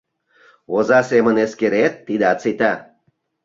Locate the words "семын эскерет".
1.09-1.93